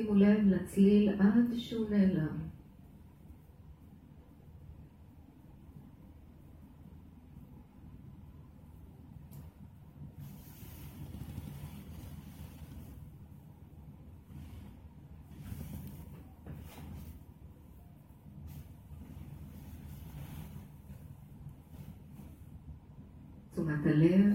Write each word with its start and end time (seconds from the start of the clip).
שימו 0.00 0.14
לב 0.14 0.38
לצליל 0.46 1.08
עד 1.08 1.58
שהוא 1.58 1.90
נעלם. 1.90 2.26
תשומת 23.52 23.86
הלב 23.86 24.34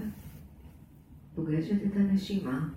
פוגשת 1.35 1.85
את 1.85 1.95
הנשימה. 1.95 2.69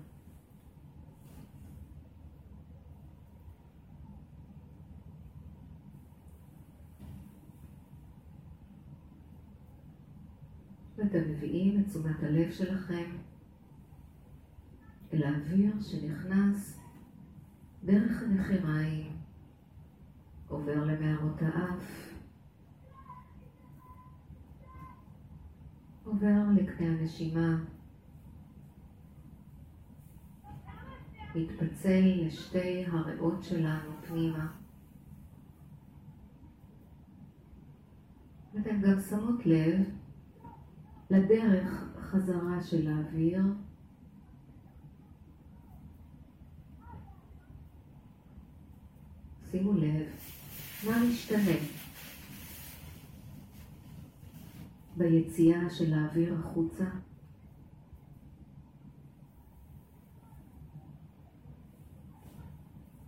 ואתם 11.13 11.31
מביאים 11.31 11.81
את 11.81 11.89
תשומת 11.89 12.23
הלב 12.23 12.51
שלכם 12.51 13.11
אל 15.13 15.23
האוויר 15.23 15.73
שנכנס 15.81 16.81
דרך 17.85 18.23
הנחיריים, 18.23 19.17
עובר 20.49 20.85
למערות 20.85 21.43
האף, 21.43 22.13
עובר 26.05 26.43
לקנה 26.57 26.87
הנשימה, 26.87 27.65
מתפצל 31.35 32.03
לשתי 32.27 32.87
הריאות 32.87 33.43
שלנו 33.43 33.91
פנימה. 34.09 34.47
ואתן 38.55 38.81
גם 38.81 39.01
שמות 39.01 39.47
לב 39.47 39.98
לדרך 41.11 41.85
חזרה 42.01 42.63
של 42.63 42.89
האוויר. 42.91 43.43
שימו 49.51 49.73
לב, 49.73 50.07
מה 50.87 51.05
משתנה 51.11 51.59
ביציאה 54.97 55.71
של 55.71 55.95
האוויר 55.95 56.35
החוצה? 56.35 56.85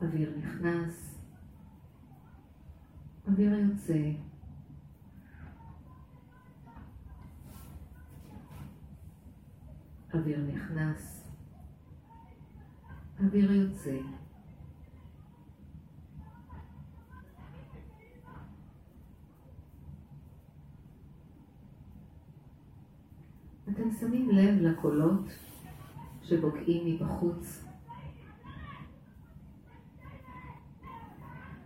אוויר 0.02 0.32
נכנס, 0.38 1.18
אוויר 3.28 3.58
יוצא. 3.58 4.29
אוויר 10.14 10.38
נכנס, 10.54 11.24
אוויר 13.20 13.52
יוצא. 13.52 13.98
אתם 23.68 23.90
שמים 24.00 24.30
לב 24.30 24.54
לקולות 24.60 25.24
שבוקעים 26.22 26.94
מבחוץ. 26.94 27.64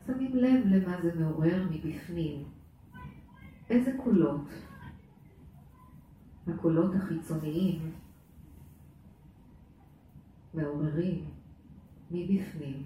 שמים 0.06 0.36
לב 0.36 0.66
למה 0.66 1.02
זה 1.02 1.20
מעורר 1.20 1.66
מבפנים. 1.70 2.44
איזה 3.70 3.92
קולות? 4.04 4.48
הקולות 6.46 6.94
החיצוניים 6.94 7.92
מעוררים 10.54 11.24
מבפנים. 12.10 12.82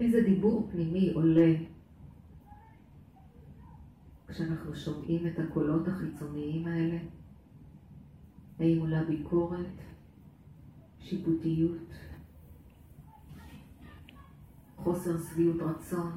איזה 0.00 0.20
דיבור 0.20 0.68
פנימי 0.72 1.12
עולה 1.12 1.54
כשאנחנו 4.28 4.76
שומעים 4.76 5.26
את 5.26 5.38
הקולות 5.38 5.88
החיצוניים 5.88 6.66
האלה? 6.66 6.98
האם 8.58 8.78
עולה 8.78 9.04
ביקורת, 9.04 9.66
שיפוטיות, 11.00 12.05
חוסר 14.86 15.18
שביעות 15.18 15.56
רצון, 15.60 16.12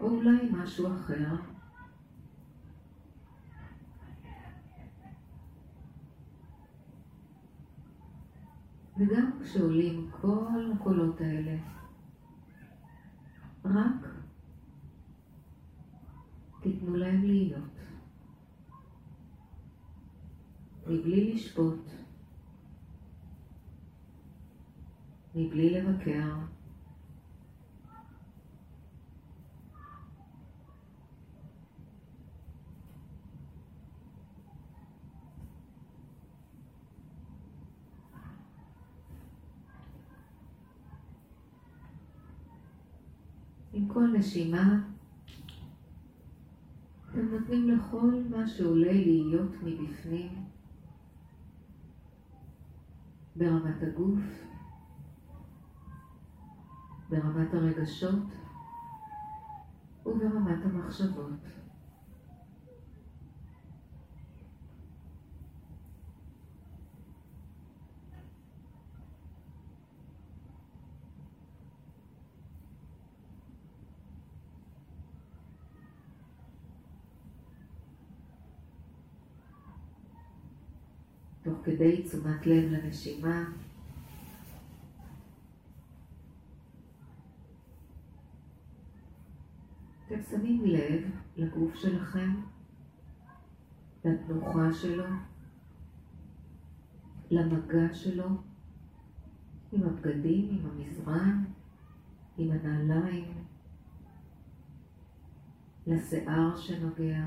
או 0.00 0.10
אולי 0.10 0.48
משהו 0.52 0.86
אחר. 0.86 1.36
וגם 8.98 9.30
כשעולים 9.42 10.10
כל 10.20 10.72
הקולות 10.74 11.20
האלה, 11.20 11.56
רק 13.64 14.08
תיתנו 16.60 16.96
להם 16.96 17.22
להיות, 17.24 17.78
מבלי 20.86 21.34
לשפוט, 21.34 22.03
מבלי 25.34 25.70
לבקר. 25.70 26.34
עם 43.72 43.88
כל 43.88 44.06
נשימה 44.18 44.80
אתם 47.10 47.28
נותנים 47.28 47.68
לכל 47.68 48.22
מה 48.30 48.46
שעולה 48.46 48.92
להיות 48.92 49.52
מבפנים 49.62 50.28
ברמת 53.36 53.82
הגוף, 53.82 54.20
ברמת 57.10 57.54
הרגשות 57.54 58.24
וברמת 60.06 60.64
המחשבות. 60.64 61.30
תוך 81.44 81.58
כדי 81.64 82.02
תשומת 82.02 82.46
לב 82.46 82.72
לנשימה. 82.72 83.44
אתם 90.06 90.22
שמים 90.34 90.64
לב 90.64 91.02
לגוף 91.36 91.74
שלכם, 91.74 92.30
לתנוחה 94.04 94.72
שלו, 94.72 95.04
למגע 97.30 97.94
שלו, 97.94 98.28
עם 99.72 99.82
הבגדים, 99.82 100.48
עם 100.50 100.70
המזרן, 100.70 101.44
עם 102.38 102.50
הנעליים, 102.50 103.44
לשיער 105.86 106.56
שנוגע. 106.56 107.24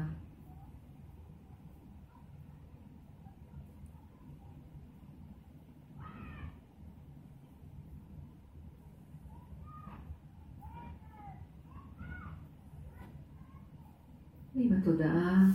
ואם 14.57 14.73
התודעה 14.97 15.45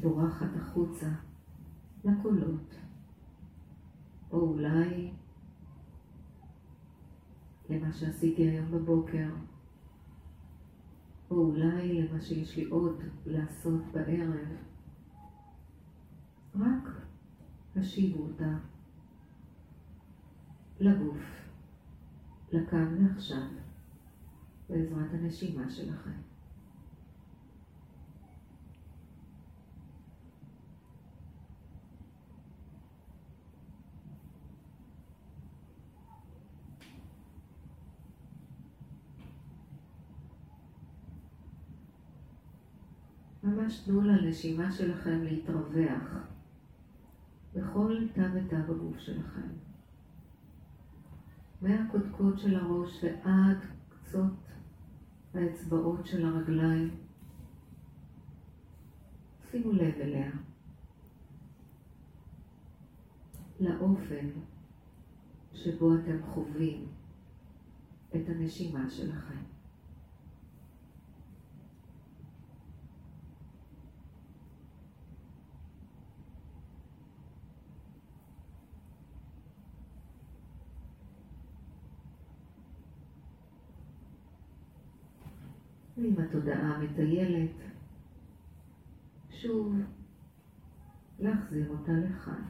בורחת 0.00 0.56
החוצה 0.56 1.08
לקולות, 2.04 2.74
או 4.32 4.40
אולי 4.40 5.10
למה 7.70 7.92
שעשיתי 7.92 8.42
היום 8.42 8.70
בבוקר, 8.70 9.28
או 11.30 11.36
אולי 11.36 12.02
למה 12.02 12.20
שיש 12.20 12.56
לי 12.56 12.64
עוד 12.64 13.02
לעשות 13.26 13.82
בערב, 13.92 14.48
רק 16.54 16.88
השיבו 17.76 18.22
אותה 18.22 18.58
לגוף, 20.80 21.22
לכאן 22.52 23.06
ועכשיו, 23.06 23.46
בעזרת 24.68 25.14
הנשימה 25.14 25.70
שלכם. 25.70 26.29
ממש 43.70 43.80
תנו 43.80 44.00
לנשימה 44.00 44.72
שלכם 44.72 45.22
להתרווח 45.22 46.16
בכל 47.54 47.96
תא 48.12 48.28
ותא 48.34 48.56
בגוף 48.68 48.98
שלכם. 48.98 49.48
מהקודקוד 51.62 52.38
של 52.38 52.56
הראש 52.56 53.04
ועד 53.04 53.58
קצות 53.88 54.32
האצבעות 55.34 56.06
של 56.06 56.24
הרגליים. 56.26 56.96
שימו 59.50 59.72
לב 59.72 59.94
אליה. 60.00 60.30
לאופן 63.60 64.26
שבו 65.54 65.94
אתם 65.94 66.22
חווים 66.22 66.86
את 68.16 68.28
הנשימה 68.28 68.90
שלכם. 68.90 69.59
ועם 86.00 86.14
התודעה 86.18 86.76
המטיילת, 86.76 87.50
שוב 89.30 89.74
להחזיר 91.18 91.68
אותה 91.68 91.92
לכאן. 91.92 92.42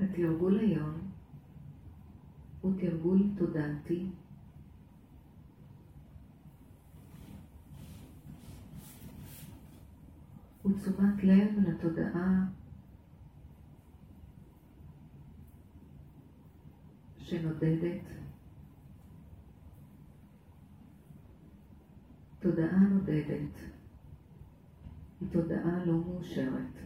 התרגול 0.00 0.58
היום 0.58 1.10
הוא 2.60 2.72
תרגול 2.80 3.22
תודעתי 3.38 4.06
הוא 10.62 10.72
תשומת 10.78 11.24
לב 11.24 11.68
לתודעה 11.68 12.44
שנודדת, 17.30 18.02
תודעה 22.40 22.78
נודדת 22.78 23.58
היא 25.20 25.28
תודעה 25.32 25.84
לא 25.84 25.92
מאושרת. 25.92 26.78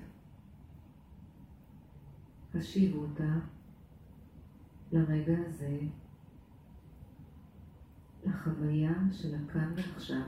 השיבו 2.55 2.99
אותה 2.99 3.39
לרגע 4.93 5.35
הזה, 5.47 5.79
לחוויה 8.27 8.93
של 9.13 9.35
הכאן 9.35 9.73
ועכשיו, 9.77 10.27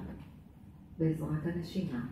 בעזרת 0.98 1.46
הנשימה. 1.46 2.06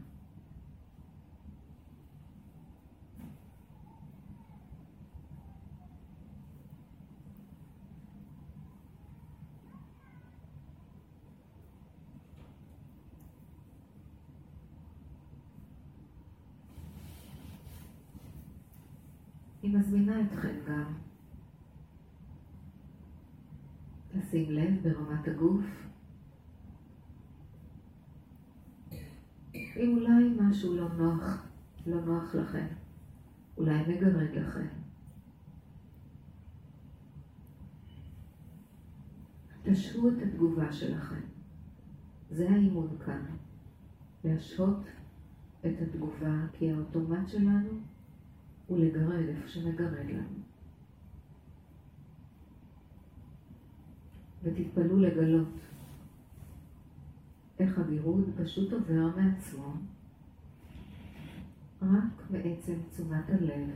גם 20.69 20.95
לשים 24.15 24.51
לב 24.51 24.83
ברמת 24.83 25.29
הגוף 25.29 25.65
אם 29.77 29.99
אולי 29.99 30.37
משהו 30.41 30.77
לא 30.77 30.89
נוח, 30.89 31.47
לא 31.87 32.01
נוח 32.01 32.35
לכם, 32.35 32.67
אולי 33.57 33.83
מגרד 33.89 34.31
לכם. 34.35 34.67
תשהו 39.63 40.09
את 40.09 40.23
התגובה 40.23 40.73
שלכם. 40.73 41.21
זה 42.31 42.51
האימון 42.51 42.99
כאן. 43.07 43.25
להשהות 44.25 44.87
את 45.61 45.83
התגובה, 45.83 46.47
כי 46.53 46.73
האוטומט 46.73 47.29
שלנו 47.29 47.71
ולגרד 48.71 49.29
איפה 49.29 49.49
שמגרד 49.49 50.11
לנו. 50.11 50.44
ותתפלאו 54.45 54.97
לגלות 55.01 55.49
איך 57.59 57.79
הגירוד 57.79 58.25
פשוט 58.43 58.73
עובר 58.73 59.17
מעצמו 59.17 59.73
רק 61.83 62.31
בעצם 62.31 62.75
תשומת 62.91 63.25
הלב 63.29 63.71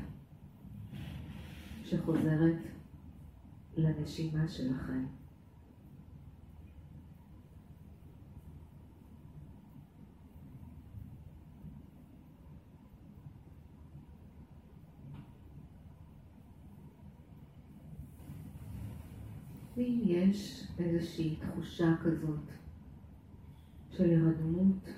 שחוזרת 1.85 2.59
לנשימה 3.76 4.49
שלכם. 4.49 5.05
ואם 19.79 20.01
יש 20.05 20.67
איזושהי 20.79 21.37
תחושה 21.37 21.94
כזאת 22.05 22.41
של 23.91 24.11
הרדמות, 24.11 24.89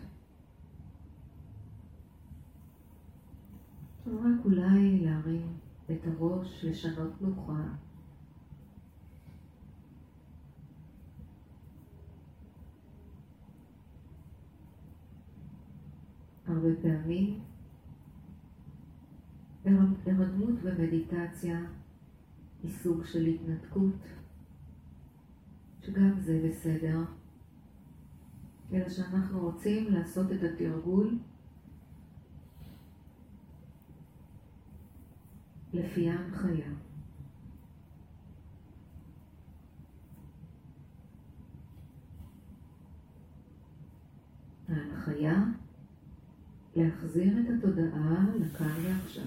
רק 4.06 4.44
אולי 4.44 5.00
להרים 5.00 5.56
את 5.90 6.06
הראש, 6.06 6.64
לשנות 6.64 7.12
תנוחה. 7.18 7.62
הרבה 16.46 16.68
פעמים 16.82 17.40
הרדמות 19.64 20.54
ומדיטציה 20.62 21.60
היא 22.62 22.72
סוג 22.72 23.04
של 23.04 23.26
התנתקות. 23.26 24.19
שגם 25.82 26.20
זה 26.20 26.48
בסדר, 26.48 26.98
אלא 28.72 28.88
שאנחנו 28.88 29.40
רוצים 29.40 29.92
לעשות 29.92 30.32
את 30.32 30.42
התרגול 30.42 31.18
לפי 35.72 36.10
ההנחיה. 36.10 36.70
ההנחיה 44.68 45.44
להחזיר 46.76 47.38
את 47.40 47.46
התודעה 47.58 48.24
לכאן 48.40 48.84
ועכשיו. 48.84 49.24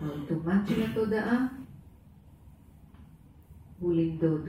האוטומט 0.00 0.68
של 0.68 0.82
התודעה 0.82 1.46
הוא 3.80 3.92
למדוד. 3.92 4.48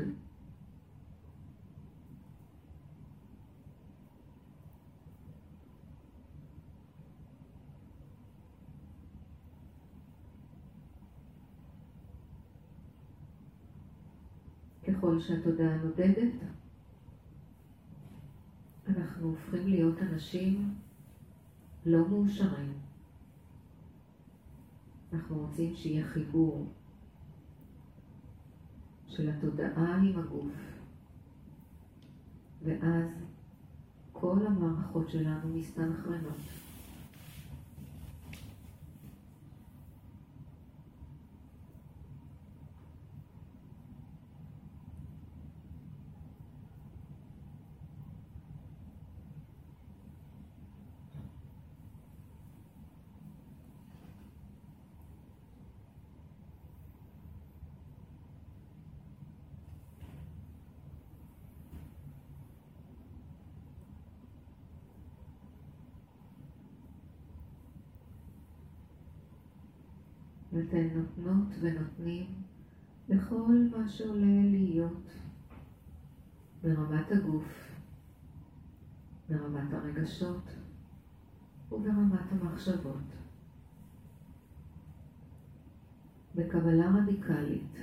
ככל 14.87 15.19
שהתודעה 15.19 15.77
נודדת, 15.77 16.33
אנחנו 18.87 19.27
הופכים 19.27 19.67
להיות 19.67 19.97
אנשים 20.01 20.75
לא 21.85 22.07
מאושרים. 22.07 22.73
אנחנו 25.13 25.37
רוצים 25.37 25.75
שיהיה 25.75 26.07
חיבור 26.07 26.67
של 29.07 29.29
התודעה 29.29 29.95
עם 29.95 30.19
הגוף, 30.19 30.51
ואז 32.63 33.09
כל 34.13 34.37
המערכות 34.47 35.09
שלנו 35.09 35.47
מסתנכרנות. 35.53 36.37
ואתן 70.57 70.87
נותנות 70.95 71.47
ונותנים 71.59 72.25
לכל 73.09 73.67
מה 73.77 73.89
שעולה 73.89 74.41
להיות 74.51 75.11
ברמת 76.61 77.11
הגוף, 77.11 77.71
ברמת 79.29 79.73
הרגשות 79.73 80.43
וברמת 81.71 82.31
המחשבות. 82.31 83.03
בקבלה 86.35 86.91
רדיקלית 86.91 87.75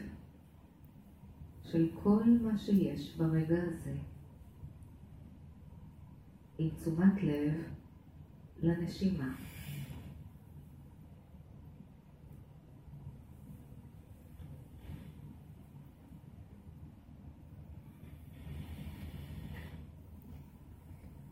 של 1.64 1.88
כל 2.02 2.24
מה 2.42 2.58
שיש 2.58 3.16
ברגע 3.16 3.62
הזה, 3.62 3.96
עם 6.58 6.70
תשומת 6.70 7.22
לב 7.22 7.54
לנשימה. 8.62 9.34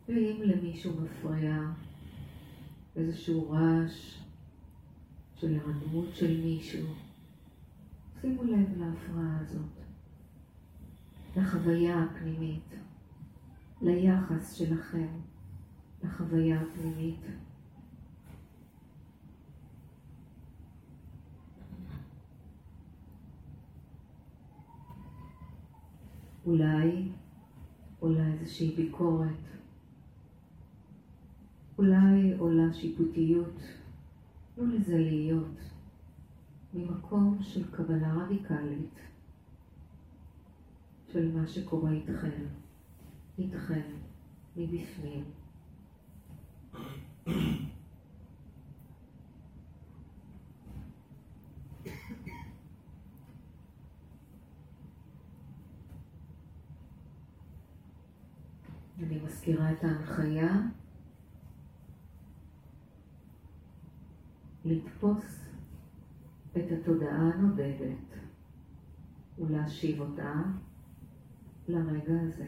ואם 0.09 0.43
למישהו 0.45 0.93
מפריע 1.01 1.59
איזשהו 2.97 3.51
רעש 3.51 4.19
של 5.37 5.49
הירדמות 5.49 6.15
של 6.15 6.41
מישהו, 6.41 6.87
שימו 8.21 8.45
לב 8.45 8.79
להפרעה 8.79 9.39
הזאת, 9.41 9.71
לחוויה 11.37 12.03
הפנימית, 12.03 12.75
ליחס 13.83 14.55
שלכם 14.55 15.09
לחוויה 16.05 16.61
הפנימית. 16.61 17.21
אולי 26.47 27.09
עולה 28.01 28.27
איזושהי 28.33 28.77
ביקורת 28.77 29.53
אולי 31.83 32.35
עולה 32.39 32.73
שיפוטיות, 32.73 33.61
תנו 34.55 34.67
לזה 34.67 34.99
להיות 34.99 35.59
ממקום 36.75 37.39
של 37.41 37.71
קבלה 37.71 38.15
רדיקלית 38.15 39.01
של 41.13 41.37
מה 41.37 41.47
שקורה 41.47 41.91
איתכם, 41.91 42.45
איתכם, 43.39 43.81
מבפנים. 44.57 45.25
אני 58.99 59.21
מזכירה 59.25 59.73
את 59.73 59.85
ההנחיה 59.85 60.61
לתפוס 64.65 65.45
את 66.57 66.65
התודעה 66.73 67.31
הנודדת 67.35 68.17
ולהשיב 69.39 70.01
אותה 70.01 70.43
לרגע 71.69 72.21
הזה. 72.21 72.47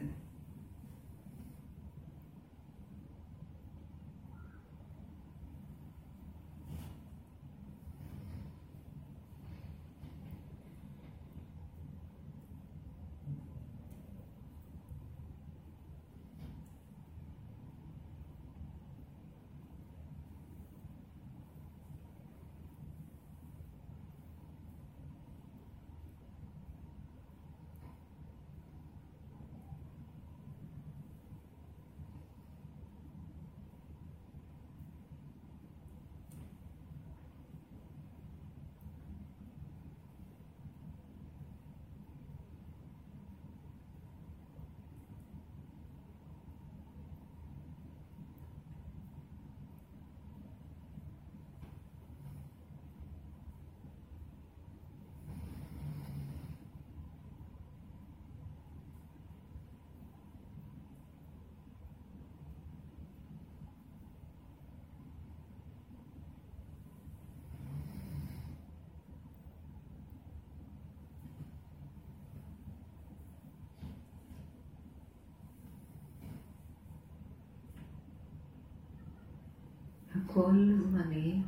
הכל 80.35 80.69
זמני, 80.89 81.41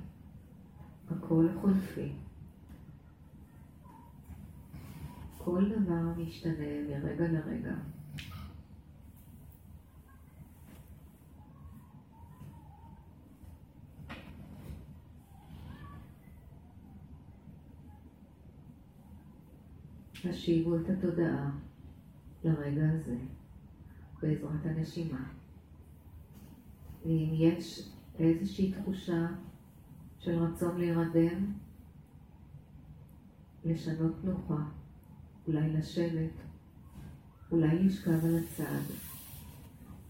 הכל 1.10 1.48
חולפי. 1.62 2.12
כל 5.38 5.70
דבר 5.70 6.14
משתנה 6.18 6.54
מרגע 6.90 7.28
לרגע. 7.28 7.76
השיבו 20.30 20.76
את 20.76 20.90
התודעה 20.90 21.52
לרגע 22.44 22.90
הזה 22.90 23.18
בעזרת 24.22 24.66
הנשימה. 24.66 25.24
ואם 27.06 27.30
יש 27.34 27.90
איזושהי 28.20 28.72
תחושה 28.72 29.28
של 30.20 30.44
רצון 30.44 30.80
להירדם, 30.80 31.54
לשנות 33.66 34.12
תנוחה, 34.22 34.64
אולי 35.48 35.74
לשבת, 35.74 36.32
אולי 37.52 37.84
לשכב 37.84 38.26
על 38.26 38.36
הצד, 38.38 38.94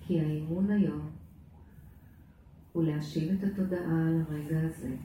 כי 0.02 0.20
האימון 0.20 0.72
היום 0.72 1.10
הוא 2.74 2.84
להשיב 2.84 3.32
את 3.32 3.44
התודעה 3.44 4.10
לרגע 4.10 4.60
הזה. 4.60 4.96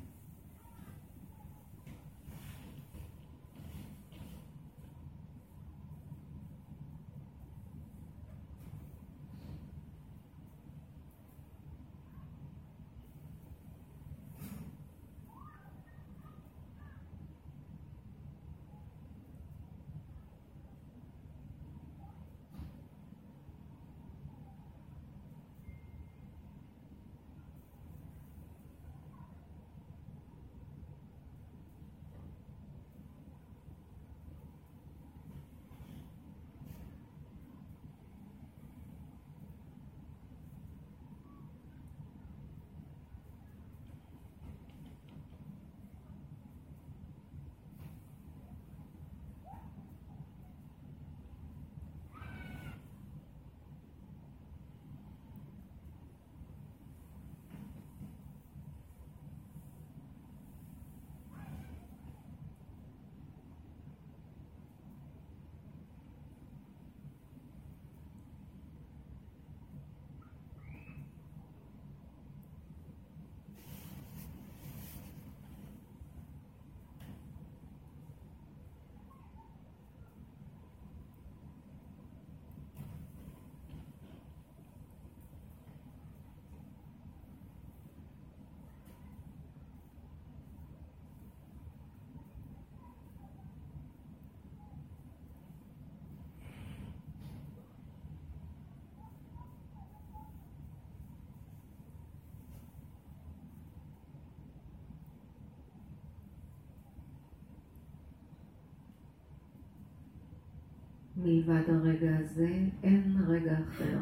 מלבד 111.23 111.63
הרגע 111.69 112.19
הזה, 112.19 112.69
אין 112.83 113.17
רגע 113.27 113.59
אחר. 113.69 113.99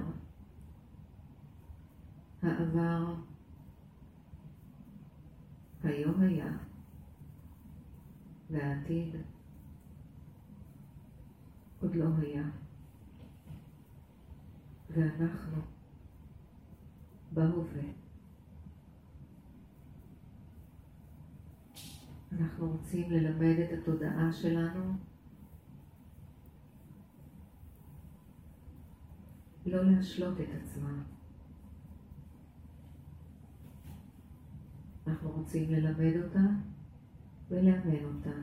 העבר 2.42 3.14
היום 5.84 6.20
היה, 6.20 6.52
והעתיד 8.50 9.14
עוד 11.80 11.94
לא 11.94 12.06
היה. 12.18 12.44
ואנחנו 14.90 15.62
בהווה. 17.32 17.82
אנחנו 22.32 22.70
רוצים 22.70 23.10
ללמד 23.10 23.56
את 23.58 23.78
התודעה 23.78 24.32
שלנו 24.32 25.09
לא 29.66 29.84
להשלות 29.84 30.40
את 30.40 30.48
עצמה. 30.62 31.02
אנחנו 35.06 35.30
רוצים 35.30 35.70
ללמד 35.70 36.22
אותה 36.24 36.46
ולאמן 37.48 38.04
אותה 38.04 38.36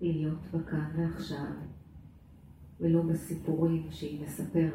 להיות 0.00 0.40
בכאן 0.54 0.90
ועכשיו, 0.96 1.52
ולא 2.80 3.02
בסיפורים 3.02 3.86
שהיא 3.90 4.24
מספרת 4.24 4.74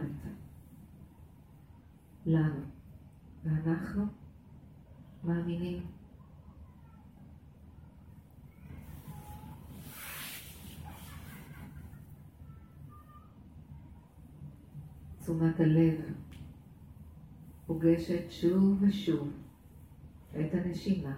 לנו. 2.26 2.62
ואנחנו 3.44 4.06
מאמינים. 5.24 5.97
תשומת 15.28 15.60
הלב 15.60 15.94
פוגשת 17.66 18.32
שוב 18.32 18.78
ושוב 18.82 19.30
את 20.40 20.54
הנשימה. 20.54 21.18